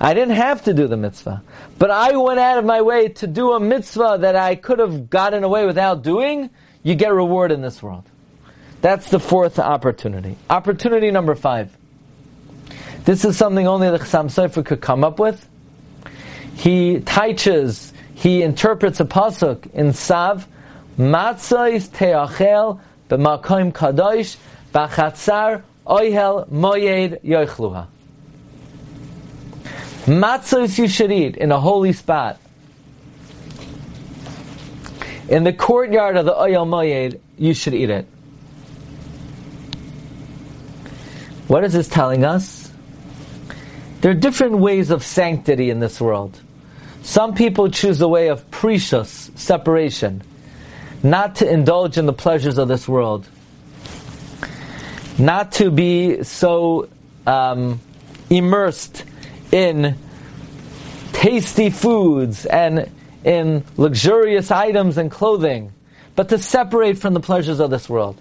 [0.00, 1.42] I didn't have to do the mitzvah,
[1.78, 5.10] but I went out of my way to do a mitzvah that I could have
[5.10, 6.48] gotten away without doing,
[6.82, 8.04] you get reward in this world.
[8.80, 10.36] That's the fourth opportunity.
[10.48, 11.76] Opportunity number five.
[13.04, 15.46] This is something only the Chassam Sofer could come up with.
[16.54, 20.46] He teaches, he interprets a pasuk in Tzav,
[20.98, 24.36] Matzais teachel b'makom kadosh
[24.72, 27.86] b'chatzar oihel moyed yoichluha.
[30.06, 32.40] Matzos you should eat in a holy spot.
[35.28, 38.06] In the courtyard of the Oyel Moyed, you should eat it.
[41.46, 42.70] What is this telling us?
[44.00, 46.40] There are different ways of sanctity in this world.
[47.02, 50.22] Some people choose the way of precious separation
[51.02, 53.26] not to indulge in the pleasures of this world,
[55.18, 56.88] not to be so
[57.26, 57.80] um,
[58.28, 59.04] immersed
[59.52, 59.96] in
[61.12, 62.90] tasty foods and
[63.24, 65.72] in luxurious items and clothing,
[66.16, 68.20] but to separate from the pleasures of this world.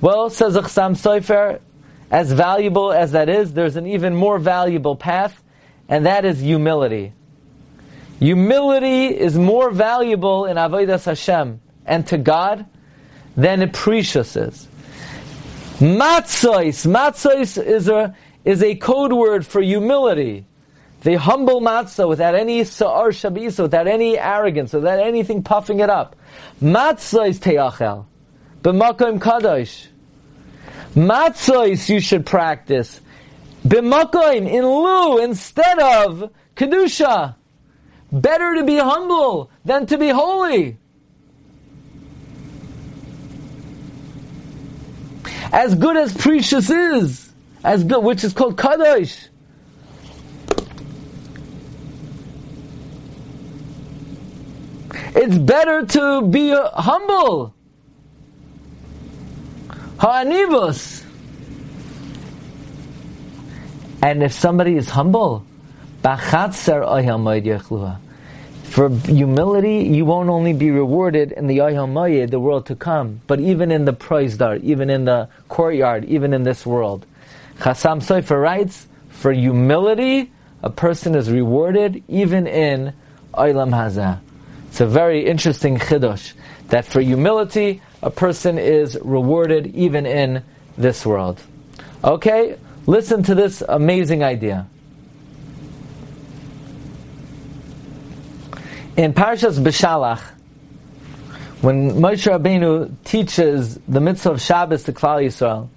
[0.00, 1.60] Well, says Akhsam Sofer,
[2.10, 5.42] as valuable as that is, there's an even more valuable path,
[5.88, 7.12] and that is humility.
[8.20, 12.66] Humility is more valuable in Avodas Hashem and to God
[13.36, 14.68] than it precious is.
[15.78, 16.86] Matzois.
[16.86, 20.46] Matzois is a, is a code word for humility.
[21.06, 26.16] The humble matzah without any sa'ar shabisa, without any arrogance, without anything puffing it up.
[26.60, 28.08] Matzois teachel.
[28.62, 29.86] B'makom kadosh.
[30.96, 33.00] Matzois you should practice.
[33.64, 37.36] B'makom, in lieu, instead of kedusha.
[38.10, 40.76] Better to be humble than to be holy.
[45.52, 49.28] as good as precious is, as good, which is called kadosh.
[55.14, 57.54] It's better to be uh, humble.
[59.98, 61.04] Ha'anivus.
[64.02, 65.44] And if somebody is humble,
[68.64, 71.94] for humility, you won't only be rewarded in the Yaham
[72.30, 76.42] the world to come, but even in the Proizdar, even in the courtyard, even in
[76.42, 77.06] this world.
[77.58, 80.30] Chassam Sofer writes, for humility,
[80.62, 82.92] a person is rewarded even in
[83.34, 84.20] Olam Hazah.
[84.76, 86.34] It's a very interesting chiddush,
[86.68, 90.44] that for humility, a person is rewarded even in
[90.76, 91.40] this world.
[92.04, 94.68] Okay, Listen to this amazing idea.
[98.96, 100.22] In Parshas Beshalach,
[101.62, 105.68] when Moshe Rabbeinu teaches the mitzvah of Shabbos to Klal Yisrael,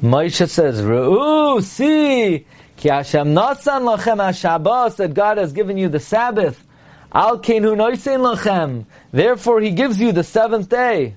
[0.00, 2.46] Moshe says, "Ru'u, see,
[2.76, 6.64] ki Hashem nasan lachem HaShabbos, that God has given you the Sabbath.
[7.12, 8.84] Al kenu noisin lachem.
[9.12, 11.16] Therefore, He gives you the seventh day."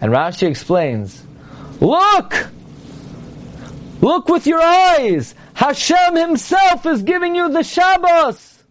[0.00, 1.22] And Rashi explains,
[1.80, 2.48] "Look,
[4.00, 5.34] look with your eyes.
[5.54, 8.62] Hashem Himself is giving you the Shabbos."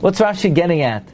[0.00, 1.04] What's Rashi getting at?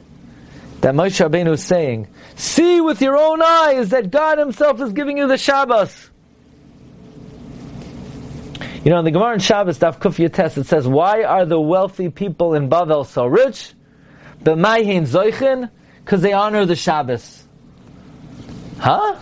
[0.83, 5.17] that Moshe Rabbeinu is saying, see with your own eyes that God Himself is giving
[5.17, 6.09] you the Shabbos.
[8.83, 11.59] You know, in the Gemara in Shabbos, Daf Kuf Yates, it says, why are the
[11.59, 13.73] wealthy people in Bavel so rich?
[14.43, 15.69] B'mayhin zoichin?
[16.03, 17.45] Because they honor the Shabbos.
[18.79, 19.15] Huh?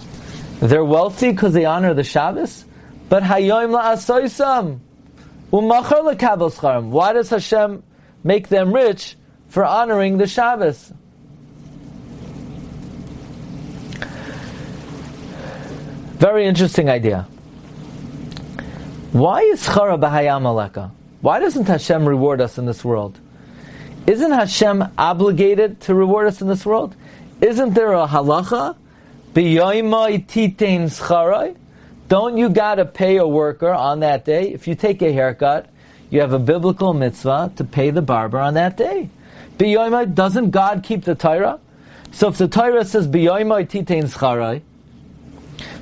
[0.61, 2.65] They're wealthy because they honor the Shabbos?
[3.07, 4.79] But hayoim la'asoisam.
[5.53, 6.89] Umachar scharim.
[6.89, 7.83] Why does Hashem
[8.23, 9.15] make them rich
[9.49, 10.91] for honoring the Shabbos?
[16.17, 17.27] Very interesting idea.
[19.11, 20.91] Why is Chara B'Hayam Aleka?
[21.19, 23.19] Why doesn't Hashem reward us in this world?
[24.07, 26.95] Isn't Hashem obligated to reward us in this world?
[27.41, 28.77] Isn't there a halacha?
[32.07, 34.53] Don't you gotta pay a worker on that day?
[34.53, 35.67] If you take a haircut,
[36.09, 39.09] you have a biblical mitzvah to pay the barber on that day.
[39.57, 41.59] Doesn't God keep the Torah?
[42.11, 43.07] So if the Torah says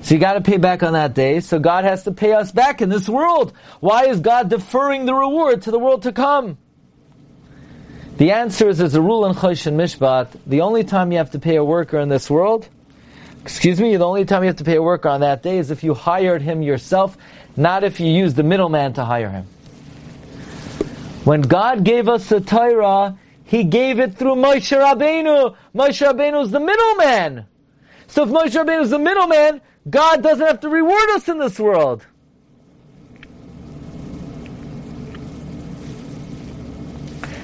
[0.02, 1.39] so you got to pay back on that day.
[1.39, 3.54] So God has to pay us back in this world.
[3.80, 6.58] Why is God deferring the reward to the world to come?
[8.18, 10.28] The answer is there's a rule in Choshen Mishpat.
[10.46, 12.68] The only time you have to pay a worker in this world,
[13.42, 15.72] excuse me, the only time you have to pay a worker on that day is
[15.72, 17.18] if you hired him yourself,
[17.56, 19.48] not if you use the middleman to hire him.
[21.24, 25.56] When God gave us the Torah, He gave it through Moshe Rabbeinu.
[25.76, 27.46] Moshe Rabbeinu is the middleman.
[28.08, 31.60] So if Moshe Rabbeinu is the middleman, God doesn't have to reward us in this
[31.60, 32.06] world.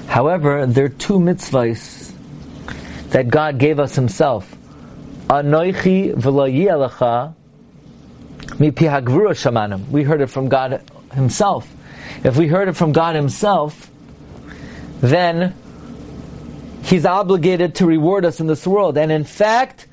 [0.08, 2.12] However, there are two mitzvahs
[3.10, 4.56] that God gave us Himself.
[5.28, 6.14] Anoichi
[9.34, 9.88] shamanim.
[9.88, 11.72] We heard it from God Himself.
[12.24, 13.90] If we heard it from God Himself,
[15.00, 15.54] then
[16.82, 18.96] He's obligated to reward us in this world.
[18.96, 19.86] And in fact,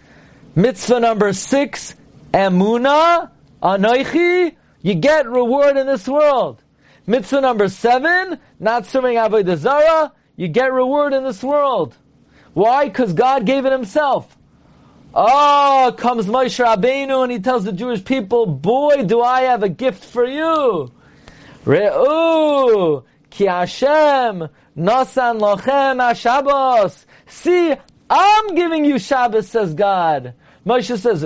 [0.55, 1.95] mitzvah number six
[2.33, 3.29] Emuna,
[3.61, 6.63] Anoichi, you get reward in this world.
[7.05, 11.95] Mitzvah number seven, not serving Avodah Zarah, you get reward in this world.
[12.53, 12.85] Why?
[12.85, 14.37] Because God gave it Himself.
[15.13, 19.69] Oh, comes Moshe Rabbeinu and he tells the Jewish people, boy, do I have a
[19.69, 20.91] gift for you.
[21.65, 27.05] Re'u, ki Hashem, nasan lochem ha-Shabbos.
[27.27, 27.75] See,
[28.09, 30.33] I'm giving you Shabbos, says God.
[30.65, 31.25] Moshe says,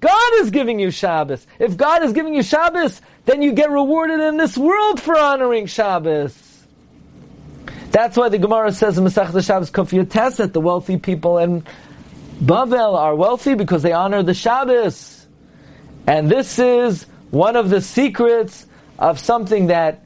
[0.00, 1.46] God is giving you Shabbos.
[1.60, 5.66] If God is giving you Shabbos, then you get rewarded in this world for honoring
[5.66, 6.66] Shabbos.
[7.92, 11.64] That's why the Gemara says in Masech Shabbos Kuf that the wealthy people in
[12.42, 15.26] Bavel are wealthy because they honor the Shabbos.
[16.06, 18.66] And this is one of the secrets
[18.98, 20.02] of something that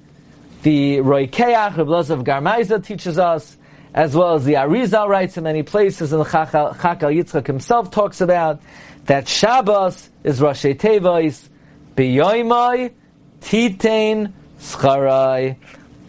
[0.62, 3.56] the Roikeach, Reb of Garmaiza teaches us,
[3.96, 8.20] as well as the Arizal writes in many places, and the Chakal Yitzchak himself talks
[8.20, 8.60] about
[9.06, 11.48] that Shabbos is Rashi Tevois,
[11.96, 12.92] B'yoimai,
[13.40, 15.56] Titain, Scharai.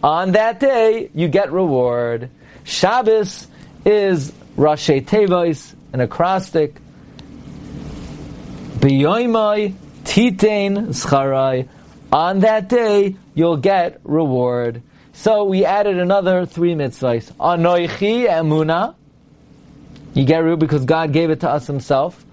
[0.02, 2.28] On that day, you get reward.
[2.64, 3.46] Shabbos
[3.86, 6.74] is Rashi Tevois, an acrostic.
[8.80, 9.74] B'yoimai,
[10.04, 11.66] Titain, Scharai.
[12.12, 14.82] On that day, you'll get reward.
[15.18, 17.32] So we added another three mitzvahs.
[17.32, 18.94] Anoichi emuna.
[20.14, 22.24] You get root because God gave it to us Himself.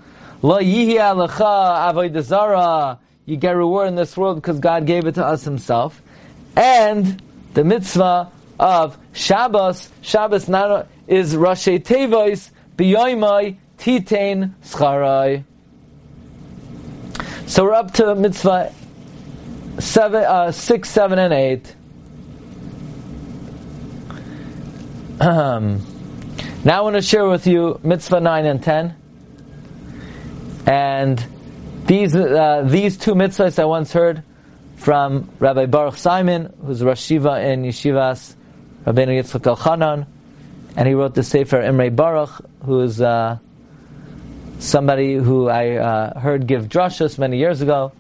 [0.44, 5.26] Lo yihi alecha avodah You get reward in this world because God gave it to
[5.26, 6.00] us Himself.
[6.56, 7.20] And
[7.56, 9.90] the mitzvah of Shabbos.
[10.02, 10.44] Shabbos
[11.08, 15.44] is Rashi Tevois biyoimai titain scharai.
[17.48, 18.72] So we're up to mitzvah
[19.80, 21.76] seven, uh, six, seven, and eight.
[24.10, 25.80] Um, now
[26.66, 28.96] I want to share with you mitzvah 9 and 10.
[30.68, 31.26] And
[31.86, 34.24] these, uh, these two mitzvahs I once heard
[34.76, 38.36] from Rabbi Baruch Simon, who's Rosh in Yeshivas
[38.86, 40.06] Rabbeinu Yitzchak Elchanan,
[40.76, 43.38] and he wrote the Sefer Imrei Baruch, who is uh,
[44.60, 47.94] somebody who I uh, heard give drushas many years ago.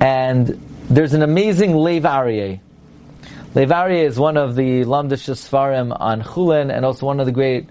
[0.00, 0.60] And
[0.90, 2.60] there's an amazing Lev Aryeh.
[3.56, 7.32] Lev Aryeh is one of the Lamdish Sfarim on Chulin and also one of the
[7.32, 7.66] great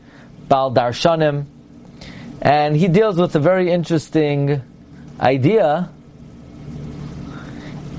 [0.48, 1.46] Baal Darshanim.
[2.42, 4.64] And he deals with a very interesting
[5.20, 5.92] idea.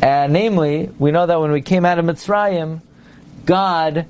[0.02, 2.80] And namely, we know that when we came out of Mitzrayim,
[3.44, 4.06] God,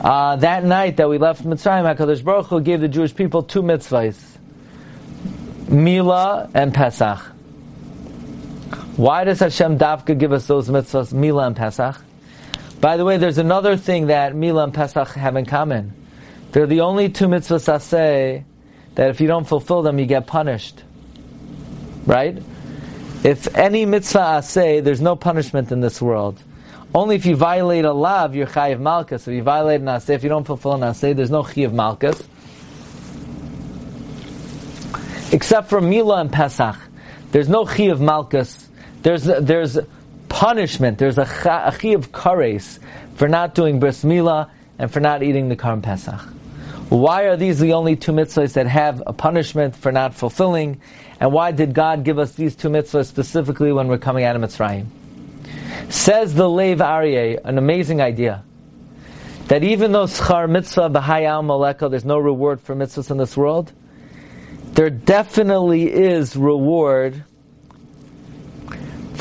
[0.00, 3.62] uh, that night that we left Mitzrayim, HaKadosh Baruch Hu gave the Jewish people two
[3.62, 4.38] mitzvahs.
[5.68, 7.18] Mila and Pesach.
[8.94, 12.00] Why does Hashem Davka give us those mitzvahs, Mila and Pesach?
[12.84, 15.94] By the way, there's another thing that Mila and Pesach have in common.
[16.52, 18.44] They're the only two mitzvahs I say
[18.94, 20.82] that if you don't fulfill them, you get punished.
[22.04, 22.42] Right?
[23.22, 26.42] If any mitzvah I say, there's no punishment in this world.
[26.94, 29.26] Only if you violate a lav, you're chayiv malchus.
[29.26, 32.22] If you violate an asay, if you don't fulfill an asay, there's no chayiv malchus.
[35.32, 36.76] Except for Mila and Pesach.
[37.32, 38.68] There's no chayiv malchus.
[39.00, 39.78] There's, there's
[40.44, 40.98] punishment.
[40.98, 42.78] There's a, a chayiv kares
[43.14, 46.20] for not doing bris Mila and for not eating the Korban Pesach.
[46.90, 50.82] Why are these the only two mitzvahs that have a punishment for not fulfilling?
[51.18, 54.42] And why did God give us these two mitzvahs specifically when we're coming out of
[54.42, 54.88] Mitzrayim?
[55.88, 58.44] Says the Lev Aryeh, an amazing idea.
[59.48, 63.72] That even though schar mitzvah b'hayal maleka, there's no reward for mitzvahs in this world,
[64.74, 67.24] there definitely is reward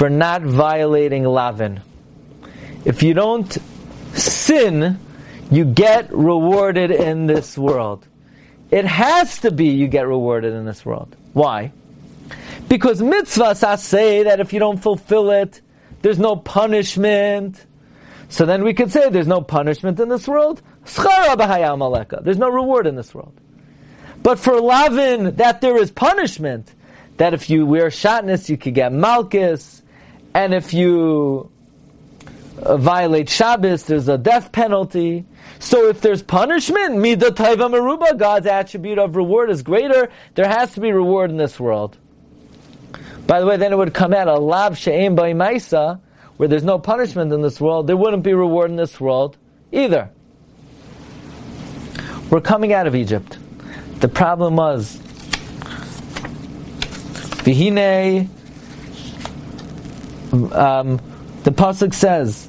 [0.03, 1.79] for not violating lavin.
[2.83, 3.57] If you don't
[4.11, 4.99] sin,
[5.49, 8.05] you get rewarded in this world.
[8.69, 11.15] It has to be you get rewarded in this world.
[11.31, 11.71] Why?
[12.67, 15.61] Because mitzvahs I say that if you don't fulfill it,
[16.01, 17.65] there's no punishment.
[18.27, 20.61] So then we could say there's no punishment in this world.
[20.83, 23.39] There's no reward in this world.
[24.21, 26.75] But for lavin, that there is punishment,
[27.15, 29.79] that if you wear shatnez, you could get malchus,
[30.34, 31.51] and if you
[32.61, 35.25] uh, violate Shabbos, there's a death penalty.
[35.59, 40.09] So if there's punishment, mida taiva meruba, God's attribute of reward is greater.
[40.36, 41.97] There has to be reward in this world.
[43.27, 45.99] By the way, then it would come out a lav she'em by maisa,
[46.38, 47.88] where there's no punishment in this world.
[47.88, 49.38] There wouldn't be reward in this world
[49.71, 50.09] either.
[52.29, 53.38] We're coming out of Egypt.
[53.99, 54.97] The problem was,
[57.45, 58.27] vihine,
[60.34, 60.99] um,
[61.43, 62.47] the pasuk says,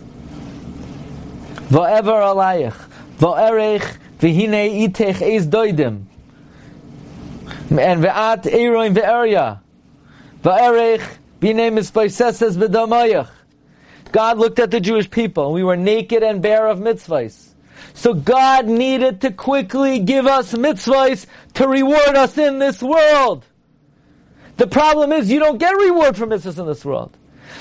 [1.69, 2.75] "Va'ever alayich,
[3.19, 6.05] va'erech v'hine itech eis doidim,
[7.71, 9.61] and ve'at eroin ve'eria,
[10.43, 11.03] va'erech
[11.41, 13.29] b'nei mispaiseses v'damayach."
[14.13, 17.49] God looked at the Jewish people, we were naked and bare of mitzvahs.
[17.93, 23.45] So God needed to quickly give us mitzvahs to reward us in this world.
[24.57, 27.17] The problem is you don't get reward for mitzvahs in this world.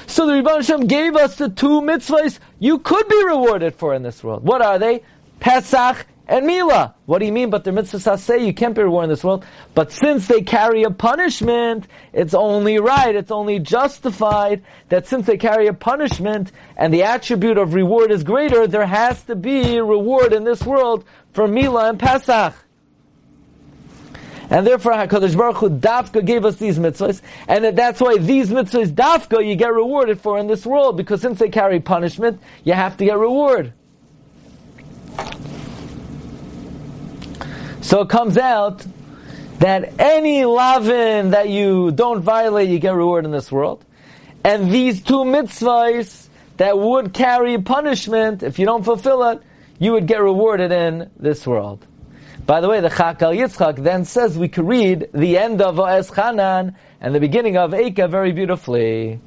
[0.07, 4.03] So the Rebbe Hashem gave us the two mitzvahs you could be rewarded for in
[4.03, 4.43] this world.
[4.43, 5.03] What are they?
[5.39, 6.95] Pesach and Mila.
[7.05, 7.49] What do you mean?
[7.49, 9.45] But the mitzvahs say you can't be rewarded in this world.
[9.73, 15.37] But since they carry a punishment, it's only right, it's only justified that since they
[15.37, 20.33] carry a punishment and the attribute of reward is greater, there has to be reward
[20.33, 22.55] in this world for Mila and Pesach.
[24.49, 28.91] And therefore, HaKadosh Baruch Hu Dafka gave us these mitzvahs, and that's why these mitzvahs
[28.91, 32.97] Dafka you get rewarded for in this world, because since they carry punishment, you have
[32.97, 33.73] to get reward.
[37.81, 38.85] So it comes out
[39.59, 43.83] that any lavin that you don't violate, you get reward in this world.
[44.43, 46.27] And these two mitzvahs
[46.57, 49.41] that would carry punishment, if you don't fulfill it,
[49.79, 51.85] you would get rewarded in this world.
[52.45, 56.75] By the way, the Chakal Yitzchak then says we could read the end of Va'eschanan
[56.99, 59.21] and the beginning of Eika very beautifully.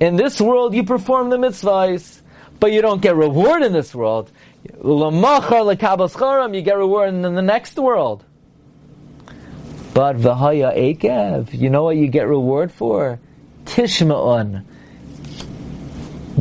[0.00, 2.20] In this world you perform the mitzvahs,
[2.58, 4.32] but you don't get reward in this world.
[4.64, 5.12] You
[6.62, 8.24] get reward in the next world.
[9.94, 13.20] But v'haya ekev, you know what you get reward for?
[13.64, 14.64] Tishma'un.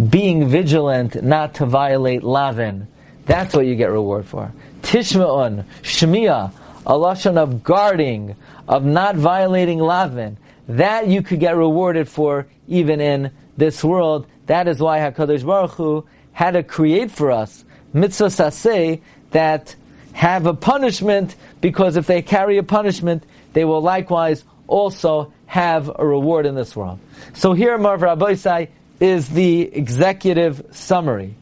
[0.10, 2.88] Being vigilant not to violate lavin.
[3.32, 4.52] That's what you get reward for.
[4.82, 6.52] Tishma'un, Shmiya,
[6.86, 8.36] a lashon of guarding,
[8.68, 10.38] of not violating lavin.
[10.68, 14.28] That you could get rewarded for even in this world.
[14.48, 17.64] That is why Hakadosh Baruch Hu had to create for us
[17.94, 19.00] mitzvah saseh
[19.32, 19.76] that
[20.12, 23.24] have a punishment because if they carry a punishment,
[23.54, 27.00] they will likewise also have a reward in this world.
[27.32, 28.66] So here, Marv Rabbi
[29.00, 31.36] is the executive summary.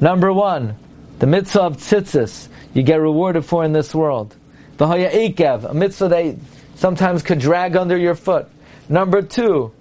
[0.00, 0.76] Number one,
[1.18, 4.34] The mitzvah of tzitzis, you get rewarded for in this world.
[4.76, 6.36] The haya ekev, a mitzvah that
[6.74, 8.48] sometimes could drag under your foot.
[8.88, 9.72] Number two,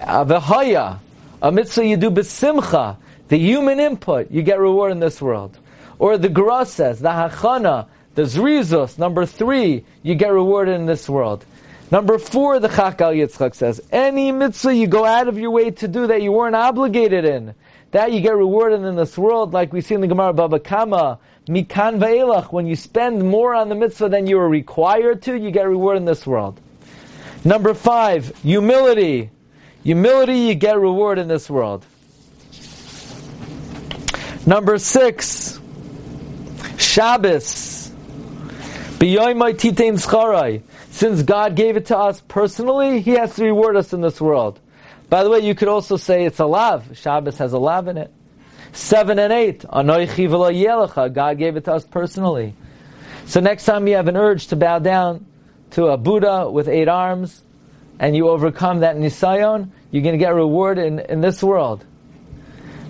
[0.00, 0.98] uh, the haya,
[1.42, 2.96] a mitzvah you do besimcha,
[3.28, 5.56] the human input, you get reward in this world.
[5.98, 11.44] Or the grasses, the hachana, the zrizus, number three, you get rewarded in this world.
[11.90, 15.88] Number four, the Chakal Yitzchak says, any mitzvah you go out of your way to
[15.88, 17.54] do that you weren't obligated in,
[17.92, 21.18] that you get rewarded in this world, like we see in the Gemara Baba Kama,
[21.48, 25.50] Mikan Ve'elach, when you spend more on the mitzvah than you are required to, you
[25.50, 26.60] get reward in this world.
[27.44, 29.30] Number five, humility.
[29.82, 31.84] Humility, you get reward in this world.
[34.46, 35.58] Number six,
[36.76, 37.90] Shabbos.
[40.90, 44.60] Since God gave it to us personally, He has to reward us in this world.
[45.10, 46.96] By the way, you could also say it's a lav.
[46.96, 48.12] Shabbos has a lav in it.
[48.72, 49.64] Seven and eight.
[49.68, 52.54] God gave it to us personally.
[53.26, 55.26] So next time you have an urge to bow down
[55.72, 57.42] to a Buddha with eight arms,
[57.98, 61.84] and you overcome that nisayon, you're going to get reward in, in this world.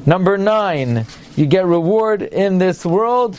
[0.04, 1.06] Number nine,
[1.36, 3.38] you get reward in this world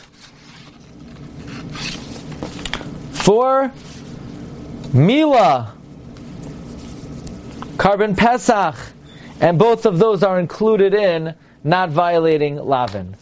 [3.11, 3.71] for
[4.93, 5.75] Mila,
[7.81, 8.75] Korban Pesach,
[9.39, 13.15] and both of those are included in not violating Lavin.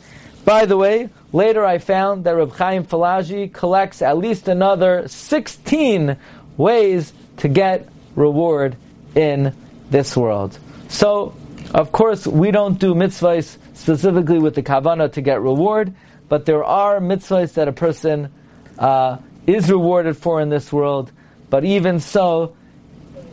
[0.44, 6.18] By the way, later I found that Reb Chaim Falaji collects at least another 16
[6.58, 7.88] ways to get
[8.18, 8.76] reward
[9.16, 9.56] in
[9.92, 10.60] this world.
[10.90, 11.34] So,
[11.74, 15.94] of course, we don't do mitzvahs specifically with the kavana to get reward,
[16.28, 18.30] but there are mitzvahs that a person
[18.78, 21.14] uh, is rewarded for in this world.
[21.50, 22.58] But even so,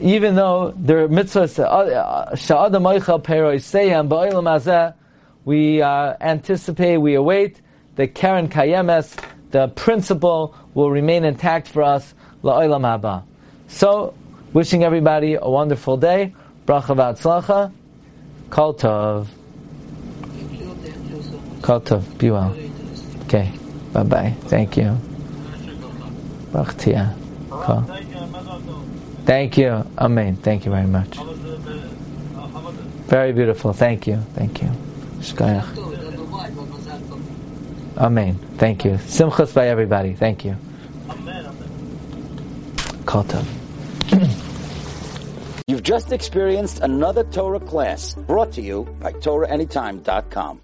[0.00, 1.58] even though there are mitzvahs,
[4.44, 4.94] azeh,
[5.44, 7.60] we uh, anticipate, we await
[7.96, 9.16] the Keren Kayemes,
[9.50, 12.14] the principle will remain intact for us.
[13.68, 14.14] So,
[14.52, 16.34] wishing everybody a wonderful day.
[16.66, 17.72] Bracha v'atzlacha.
[18.50, 19.26] Kol tov.
[21.62, 22.18] Kol tov.
[22.18, 22.56] Be well.
[23.24, 23.52] Okay.
[23.92, 24.34] Bye bye.
[24.42, 24.98] Thank you.
[26.52, 28.05] Baruch
[29.26, 29.84] Thank you.
[29.98, 30.36] Amen.
[30.36, 31.18] Thank you very much.
[33.08, 33.72] Very beautiful.
[33.72, 34.18] Thank you.
[34.34, 34.70] Thank you.
[35.18, 35.66] Shkayach.
[37.98, 38.38] Amen.
[38.56, 38.92] Thank you.
[38.92, 40.14] Simchas by everybody.
[40.14, 40.56] Thank you.
[43.04, 43.44] Kota.
[45.66, 50.60] You've just experienced another Torah class brought to you by TorahAnytime.com.